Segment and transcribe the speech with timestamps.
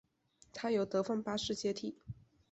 [0.51, 1.95] 他由德范八世接替。